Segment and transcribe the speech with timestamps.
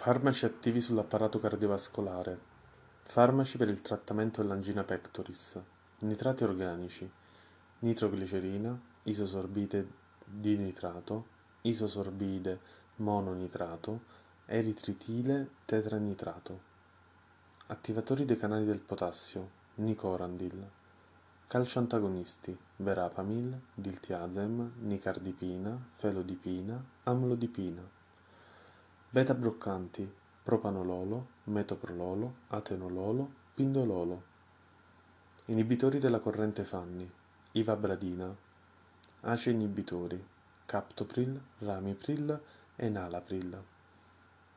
[0.00, 2.38] Farmaci attivi sull'apparato cardiovascolare.
[3.02, 5.60] Farmaci per il trattamento dell'angina pectoris.
[5.98, 7.10] Nitrati organici.
[7.80, 9.86] Nitroglicerina, isosorbide
[10.24, 11.26] di nitrato,
[11.62, 12.60] isosorbide
[12.98, 14.02] mononitrato,
[14.46, 16.60] eritritile tetranitrato.
[17.66, 19.50] Attivatori dei canali del potassio.
[19.74, 20.64] Nicorandil.
[21.48, 22.56] Calcio antagonisti.
[22.76, 27.96] Verapamil, diltiazem, nicardipina, felodipina, amlodipina.
[29.10, 30.06] Beta bloccanti,
[30.42, 34.22] propanololo, metoprololo, atenololo, pindololo.
[35.46, 37.10] Inibitori della corrente Fanni,
[37.52, 38.36] ivabradina.
[39.22, 40.22] ACE inibitori,
[40.66, 42.38] captopril, ramipril
[42.76, 43.64] e nalapril.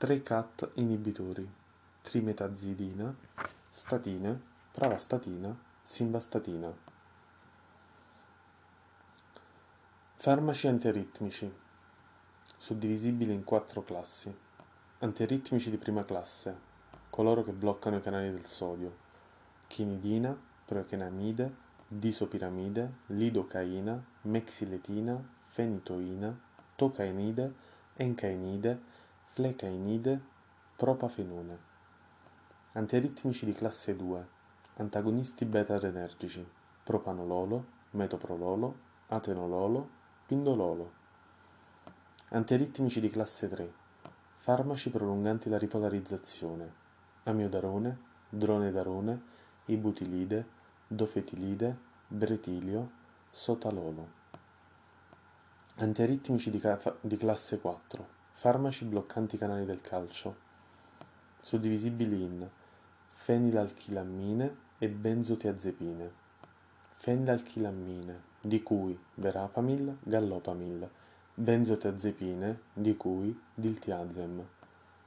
[0.00, 1.48] 3-CAT inibitori,
[2.02, 3.14] trimetazidina,
[3.68, 4.42] statine,
[4.72, 6.76] pravastatina, simvastatina.
[10.16, 11.68] Farmaci antiaritmici
[12.70, 14.32] suddivisibili in quattro classi.
[15.00, 16.56] Antiaritmici di prima classe,
[17.10, 18.96] coloro che bloccano i canali del sodio,
[19.66, 21.52] chinidina, proechenamide,
[21.88, 26.32] disopiramide, lidocaina, mexiletina, fenitoina,
[26.76, 27.52] tocainide,
[27.96, 28.80] encainide,
[29.32, 30.20] flecainide,
[30.76, 31.58] propafenone.
[32.74, 34.26] Antiaritmici di classe 2,
[34.76, 36.46] antagonisti beta-adrenergici,
[36.84, 38.74] propanololo, metoprololo,
[39.08, 39.88] atenololo,
[40.24, 40.98] pindololo.
[42.32, 43.72] Antiaritmici di classe 3.
[44.36, 46.72] Farmaci prolunganti la ripolarizzazione.
[47.24, 49.20] Amiodarone, dronedarone,
[49.64, 50.46] ibutilide,
[50.86, 52.90] dofetilide, bretilio,
[53.30, 54.08] sotalolo.
[55.78, 56.62] Antiaritmici di,
[57.00, 58.06] di classe 4.
[58.30, 60.36] Farmaci bloccanti i canali del calcio.
[61.40, 62.48] Suddivisibili in
[63.12, 66.12] fenilalchilammine e benzotiazepine.
[66.94, 70.88] Fenilalchilammine, di cui verapamil, gallopamil
[71.40, 74.46] benzotiazepine, di cui diltiazem,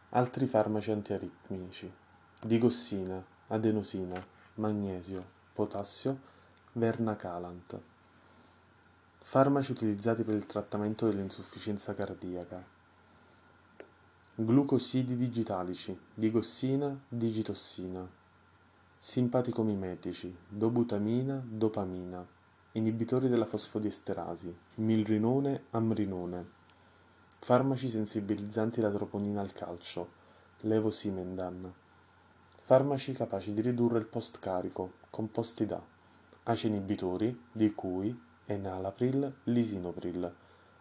[0.09, 1.91] altri farmaci antiaritmici,
[2.41, 4.19] digossina, adenosina,
[4.55, 5.23] magnesio,
[5.53, 6.17] potassio,
[6.71, 7.79] vernacalant.
[9.19, 12.63] Farmaci utilizzati per il trattamento dell'insufficienza cardiaca.
[14.33, 18.09] Glucosidi digitalici, digossina, digitossina.
[18.97, 22.25] Simpaticomimetici, dobutamina, dopamina
[22.75, 26.45] inibitori della fosfodiesterasi, milrinone, amrinone,
[27.37, 30.09] farmaci sensibilizzanti la troponina al calcio,
[30.61, 31.71] levosimendan,
[32.63, 35.79] farmaci capaci di ridurre il post-carico, composti da
[36.45, 40.33] ACE inibitori, di cui enalapril, lisinopril,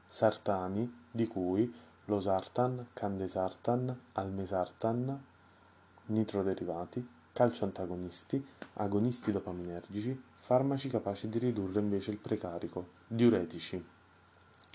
[0.09, 1.71] sartani, di cui
[2.07, 5.23] losartan, candesartan, almesartan,
[6.07, 8.43] nitroderivati, calcio antagonisti,
[8.75, 13.83] agonisti dopaminergici, farmaci capaci di ridurre invece il precarico, diuretici,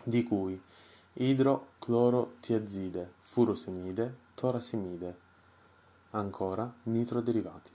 [0.01, 0.59] di cui
[1.13, 5.17] idroclorotiazide, furosemide, torasemide,
[6.11, 7.71] ancora nitroderivati.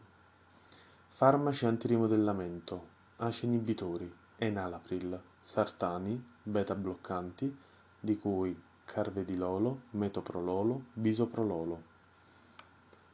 [1.11, 2.87] Farmaci antirimodellamento,
[3.17, 7.55] ACE inibitori, enalapril, sartani, beta bloccanti,
[8.01, 11.91] di cui carvedilolo, metoprololo, bisoprololo.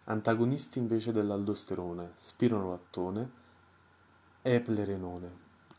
[0.05, 3.47] Antagonisti invece dell'aldosterone, spironolattone,
[4.41, 5.31] Eplerenone,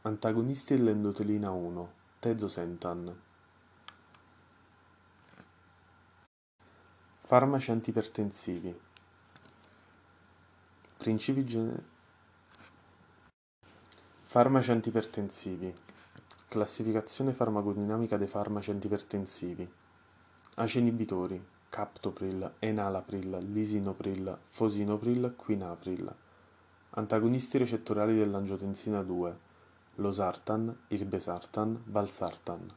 [0.02, 3.22] antagonisti dell'endotelina 1, tezosentan.
[7.22, 8.78] Farmaci antipertensivi.
[10.98, 11.84] Principi gen...
[14.26, 15.74] Farmaci antipertensivi.
[16.50, 19.72] Classificazione farmacodinamica dei farmaci antipertensivi.
[20.56, 26.14] ACE inibitori, captopril, enalapril, lisinopril, fosinopril, quinapril
[26.92, 29.38] Antagonisti recettoriali dell'angiotensina 2,
[29.98, 32.68] losartan, irbesartan, valsartan.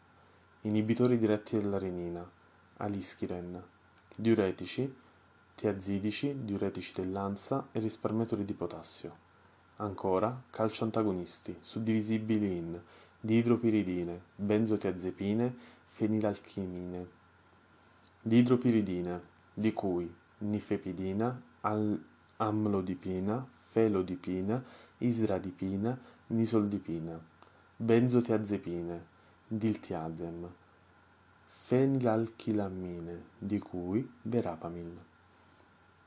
[0.62, 2.22] Inibitori diretti della renina,
[2.76, 3.62] alischiren.
[4.14, 4.94] Diuretici,
[5.54, 9.16] tiazidici, diuretici dell'ansa e risparmiatori di potassio.
[9.76, 12.78] Ancora, calcio antagonisti, suddivisibili in
[13.18, 15.56] diidropiridine, benzotiazepine,
[15.86, 17.06] fenilalchimine.
[18.20, 19.20] Diidropiridine,
[19.54, 21.42] di cui nifepidina,
[22.36, 24.62] amlodipina, felodipina,
[24.98, 25.98] isradipina,
[26.28, 27.18] nisoldipina,
[27.76, 29.00] benzotiazepine,
[29.48, 30.46] diltiazem,
[31.64, 34.96] fenilalchilammine, di cui verapamil.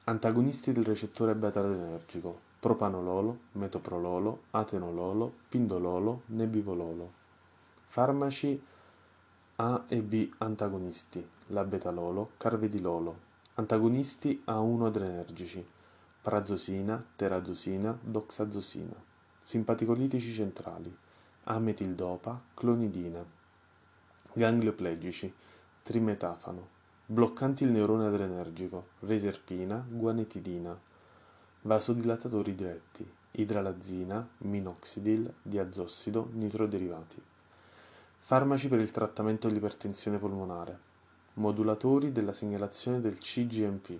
[0.06, 7.12] Antagonisti del recettore beta-adrenergico, propanololo, metoprololo, atenololo, pindololo, nebivololo.
[7.88, 8.62] Farmaci
[9.58, 13.24] A e B antagonisti, labetalolo, carvedilolo.
[13.56, 15.66] Antagonisti A1 adrenergici,
[16.26, 18.96] prazosina, terazosina, doxazosina,
[19.44, 20.92] simpaticolitici centrali,
[21.44, 23.24] ametildopa, clonidina,
[24.34, 25.32] ganglioplegici,
[25.84, 26.68] trimetafano,
[27.06, 30.76] bloccanti il neurone adrenergico, reserpina, guanetidina,
[31.62, 37.22] vasodilatatori diretti, idralazina, minoxidil, diazossido, nitroderivati.
[38.18, 40.80] Farmaci per il trattamento dell'ipertensione polmonare,
[41.34, 44.00] modulatori della segnalazione del CGMP,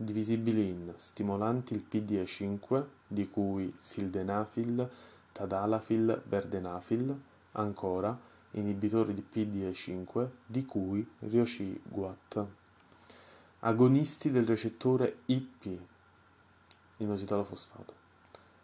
[0.00, 4.88] divisibili in stimolanti il PDE5, di cui sildenafil,
[5.32, 7.20] tadalafil, verdenafil,
[7.52, 8.16] ancora
[8.52, 12.46] inibitori di PDE5, di cui riociguat,
[13.60, 15.78] agonisti del recettore IP,
[16.98, 17.92] inositolo fosfato,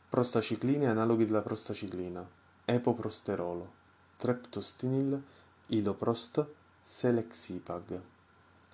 [0.08, 2.24] prostacicline analoghi della prostaciclina,
[2.64, 3.72] epoprosterolo,
[4.16, 5.20] treptostinil,
[5.66, 6.46] iloprost,
[6.80, 8.00] selexipag,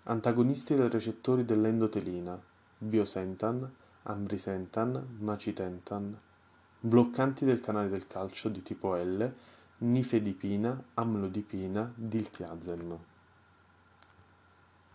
[0.04, 2.48] antagonisti dei recettori dell'endotelina,
[2.82, 3.70] biosentan,
[4.04, 6.18] ambrisentan, macitentan,
[6.80, 9.32] bloccanti del canale del calcio di tipo L,
[9.78, 12.98] nifedipina, amlodipina, diltiazem.